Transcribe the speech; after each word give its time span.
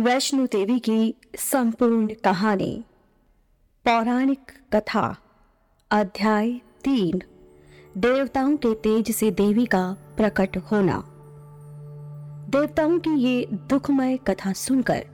वैष्णो 0.00 0.46
देवी 0.46 0.78
की 0.78 1.14
संपूर्ण 1.36 2.08
कहानी। 2.24 2.84
पौराणिक 3.84 4.40
कथा, 4.72 5.16
अध्याय 5.90 6.50
तीन। 6.84 7.22
देवताओं 7.96 8.56
के 8.56 8.74
तेज 8.74 9.10
से 9.10 9.30
देवी 9.30 9.66
का 9.66 9.96
प्रकट 10.16 10.56
होना। 10.56 11.04
देवताओं 12.48 12.98
की 12.98 13.10
ये 13.10 13.48
दुखमय 13.52 14.16
कथा 14.16 14.52
सुनकर 14.52 15.06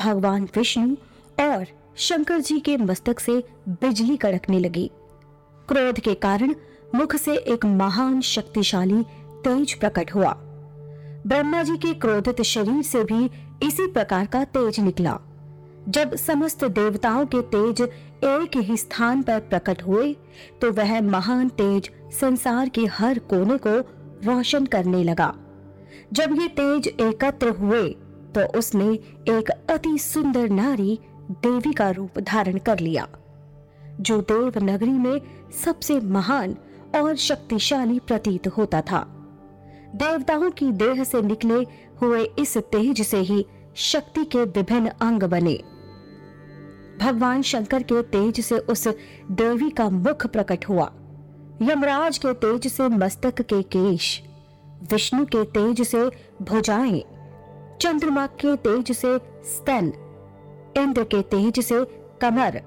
भगवान 0.00 0.48
विष्णु 0.56 0.94
और 1.40 1.66
शंकर 1.96 2.38
जी 2.38 2.60
के 2.60 2.76
मस्तक 2.76 3.20
से 3.20 3.44
बिजली 3.68 4.16
कड़कने 4.16 4.58
लगी। 4.58 4.90
क्रोध 5.68 6.00
के 6.00 6.14
कारण 6.14 6.54
मुख 6.94 7.16
से 7.16 7.36
एक 7.36 7.64
महान 7.64 8.20
शक्तिशाली 8.20 9.02
तेज 9.20 9.74
प्रकट 9.74 10.14
हुआ। 10.14 10.32
ब्रह्मा 11.26 11.62
जी 11.62 11.76
के 11.76 11.94
क्रोधित 11.94 12.42
शरीर 12.42 12.82
से 12.82 13.04
भी 13.04 13.47
इसी 13.60 13.86
प्रकार 13.86 14.26
का 14.26 14.44
तेज 14.46 14.78
निकला। 14.80 15.18
जब 15.88 16.14
समस्त 16.16 16.64
देवताओं 16.64 17.26
के 17.26 17.40
तेज 17.48 17.80
एक 18.24 18.56
ही 18.58 18.76
स्थान 18.76 19.22
पर 19.22 19.40
प्रकट 19.40 19.82
हुए 19.82 20.12
तो 20.60 20.70
वह 20.72 21.00
महान 21.00 21.48
तेज 21.58 21.90
संसार 22.12 22.68
के 22.68 22.84
हर 22.90 23.18
कोने 23.30 23.56
को 23.58 23.78
रोशन 24.26 24.66
करने 24.66 25.02
लगा। 25.04 25.32
जब 26.12 26.40
ये 26.40 26.48
तेज 26.50 26.88
एकत्र 26.88 27.48
हुए 27.50 27.88
तो 28.34 28.46
उसने 28.58 28.88
एक 29.30 29.50
अति 29.70 29.98
सुंदर 29.98 30.48
नारी 30.50 30.98
देवी 31.30 31.72
का 31.72 31.90
रूप 31.90 32.18
धारण 32.20 32.58
कर 32.58 32.78
लिया, 32.78 33.08
जो 34.00 34.20
देव 34.22 34.62
नगरी 34.64 34.90
में 34.90 35.20
सबसे 35.64 36.00
महान 36.00 36.56
और 36.96 37.16
शक्तिशाली 37.18 37.98
प्रतीत 37.98 38.46
होता 38.48 38.80
था। 38.80 39.06
देवताओं 39.94 40.50
की 40.50 40.70
देह 40.72 41.02
से 41.04 41.22
निकले 41.22 41.66
हुए 42.02 42.22
इस 42.38 42.56
तेज 42.58 43.02
से 43.02 43.18
ही 43.18 43.44
शक्ति 43.76 44.24
के 44.24 44.44
विभिन्न 44.44 44.88
अंग 45.00 45.22
बने। 45.22 45.54
भगवान 47.00 47.42
शंकर 47.42 47.82
के 47.82 48.02
तेज 48.02 48.40
से 48.40 48.58
उस 48.58 48.88
देवी 49.30 49.70
का 49.70 49.88
मुख 49.90 50.26
प्रकट 50.26 50.68
हुआ। 50.68 50.90
यमराज 51.62 52.18
के 52.18 52.32
तेज 52.34 52.66
से 52.72 52.88
मस्तक 52.88 53.40
के 53.42 53.62
केश, 53.62 54.22
विष्णु 54.92 55.24
के 55.24 55.44
तेज 55.44 55.82
से 55.82 56.04
भुजाएँ, 56.42 57.04
चंद्रमा 57.80 58.26
के 58.26 58.56
तेज 58.56 58.92
से 58.92 59.16
स्तन, 59.44 59.92
इंद्र 60.76 61.04
के 61.04 61.22
तेज 61.22 61.60
से 61.60 61.84
कमर, 62.20 62.60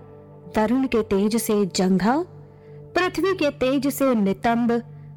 वरुण 0.58 0.88
के 0.88 1.02
तेज 1.04 1.36
से 1.36 1.66
जंघा, 1.66 2.18
पृथ्वी 2.96 3.34
के 3.34 3.50
तेज 3.50 3.88
से 3.88 4.14
नितंब 4.16 4.72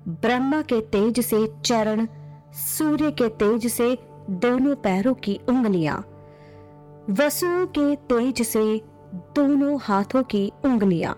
ब्रह्मा 0.08 0.60
के 0.62 0.80
तेज 0.80 1.20
से 1.20 1.46
चरण, 1.64 2.06
सूर्य 2.52 3.10
के 3.10 3.28
तेज 3.28 3.66
से 3.66 3.96
दोनों 4.30 4.74
पैरों 4.76 5.14
की 5.14 5.38
उंगलियाँ 5.48 5.96
वसु 7.10 7.66
के 7.68 7.94
तेज 7.96 8.42
से 8.42 8.64
दोनों 9.36 9.78
हाथों 9.82 10.22
की 10.22 10.52
उंगलियाँ, 10.64 11.14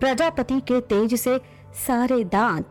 प्रजापति 0.00 0.60
के 0.60 0.80
तेज 0.80 1.14
से 1.14 1.38
सारे 1.86 2.22
दांत, 2.24 2.70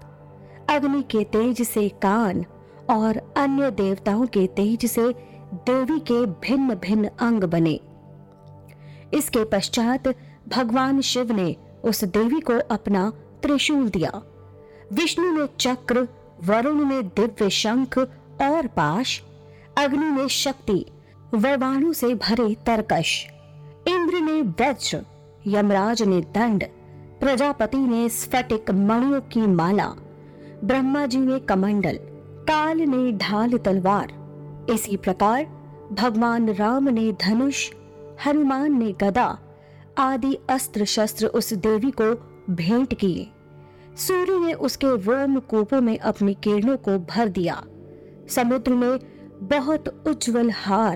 अग्नि 0.69 1.01
के 1.01 1.23
तेज 1.23 1.61
से 1.61 1.87
कान 1.89 2.45
और 2.89 3.17
अन्य 3.37 3.71
देवताओं 3.71 4.25
के 4.27 4.45
तेज 4.47 4.85
से 4.85 5.07
देवी 5.53 5.99
के 5.99 6.25
भिन्न 6.25 6.75
भिन्न 6.75 7.09
अंग 7.19 7.43
बने। 7.43 7.79
इसके 9.13 9.43
पश्चात 9.43 10.07
भगवान 10.47 11.01
शिव 11.01 11.31
ने 11.31 11.55
उस 11.83 12.03
देवी 12.03 12.39
को 12.39 12.59
अपना 12.71 13.09
त्रिशूल 13.41 13.89
दिया। 13.89 14.21
विष्णु 14.93 15.31
ने 15.31 15.47
चक्र, 15.59 16.07
वरुण 16.43 16.85
ने 16.85 17.01
दिव्य 17.01 17.49
शंख 17.49 17.97
और 18.41 18.67
पाश, 18.67 19.23
अग्नि 19.77 20.11
ने 20.11 20.29
शक्ति, 20.29 20.85
वैवाणु 21.35 21.93
से 21.93 22.13
भरे 22.15 22.55
तरकश, 22.65 23.27
इंद्र 23.87 24.19
ने 24.19 24.41
वज्र, 24.41 25.01
यमराज 25.47 26.03
ने 26.03 26.21
दंड, 26.21 26.63
प्रजापति 27.19 27.77
ने 27.77 28.09
स्फटिक 28.09 28.71
मणियों 28.71 29.21
की 29.21 29.41
माला, 29.41 29.87
ब्रह्मा 30.63 31.05
जी 31.05 31.17
ने 31.17 31.39
कमंडल, 31.39 31.99
काल 32.47 32.77
ने 32.77 33.11
ढाल 33.11 33.57
तलवार। 33.57 34.13
इसी 34.69 34.97
प्रकार 34.97 35.45
भगवान 35.91 36.49
राम 36.49 36.89
ने 36.89 37.11
धनुष, 37.11 37.71
हनुमान 38.25 38.77
ने 38.79 38.91
गदा 38.91 39.37
आदि 39.97 40.37
अस्त्र 40.49 40.85
शस्त्र 40.85 41.25
उस 41.25 41.53
देवी 41.53 41.91
को 41.91 42.13
भेंट 42.53 42.93
किए। 42.93 43.27
सूर्य 43.97 44.45
ने 44.45 44.53
उसके 44.53 44.87
रोम 44.87 45.39
कूपों 45.39 45.81
में 45.81 45.97
अपनी 45.97 46.33
किरणों 46.33 46.77
को 46.77 46.97
भर 46.99 47.27
दिया। 47.27 47.63
समुद्र 48.29 48.73
में 48.73 48.99
बहुत 49.41 50.03
उज्जवल 50.07 50.51
हार, 50.51 50.95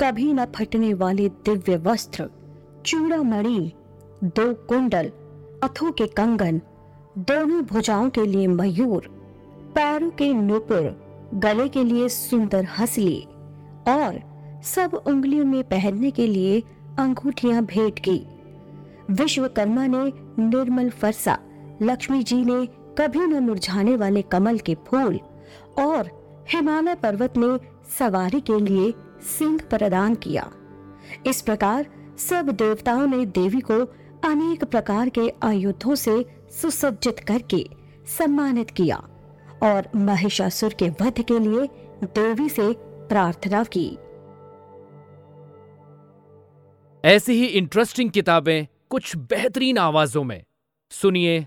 कभी 0.00 0.32
न 0.32 0.44
फटने 0.44 0.94
वाले 0.94 1.28
दिव्य 1.28 1.76
वस्त्र 1.76 2.30
चूड़ा 2.86 3.16
मणि 3.16 3.72
दो 4.24 4.54
कुंडल, 4.54 5.06
अथों 5.62 5.92
के 5.92 6.06
कंगन, 6.06 6.60
दोनों 7.18 7.62
भुजाओं 7.62 8.10
के 8.10 8.26
लिए 8.26 8.46
मयूर, 8.46 9.08
पैरों 9.74 10.10
के 10.10 10.32
नुपुर, 10.32 11.04
गले 11.34 11.68
के 11.68 11.84
लिए 11.84 12.08
सुंदर 12.08 12.66
हसली 12.78 13.26
और 13.88 14.20
सब 14.64 15.02
उंगलियों 15.06 15.44
में 15.44 15.64
पहनने 15.64 16.10
के 16.10 16.26
लिए 16.26 16.62
अंगूठियाँ 16.98 17.64
भेंट 17.64 17.98
की। 17.98 18.26
विश्वकर्मा 19.10 19.86
ने 19.86 20.12
निर्मल 20.42 20.90
फरसा 20.90 21.38
लक्ष्मी 21.82 22.22
जी 22.22 22.44
ने 22.44 22.66
कभी 22.98 23.18
न 23.18 23.38
मुरझाने 23.38 23.96
वाले 23.96 24.22
कमल 24.22 24.58
के 24.58 24.74
फूल 24.74 25.16
और 25.78 26.10
हिमालय 26.50 26.94
पर्वत 26.94 27.36
ने 27.36 27.58
सवारी 27.98 28.40
के 28.40 28.58
लिए 28.60 28.92
सिंह 29.22 29.60
प्रदान 29.70 30.14
किया। 30.14 30.50
इस 31.26 31.40
प्रकार 31.42 31.86
सब 32.18 32.50
देवताओं 32.50 33.06
ने 33.06 33.26
देवी 33.26 33.60
को 33.60 33.84
अनेक 34.28 34.64
प्रकार 34.64 35.08
के 35.08 35.32
आयुधों 35.42 35.94
से 35.94 36.24
सुसज्जित 36.62 37.18
करके 37.18 37.66
सम्मानित 38.18 38.70
किया 38.70 38.96
और 39.62 39.88
महिषासुर 39.96 40.74
के 40.74 40.88
वध 40.88 41.22
के 41.22 41.38
लिए 41.38 41.68
देवी 42.04 42.48
से 42.48 42.72
प्रार्थना 43.08 43.64
की। 43.76 43.98
ऐसी 47.04 47.32
ही 47.32 47.46
इंटरेस्टिंग 47.46 48.10
किताबें 48.10 48.66
कुछ 48.90 49.16
बेहतरीन 49.16 49.78
आवाजों 49.78 50.24
में। 50.24 50.44
सुनिए 50.90 51.46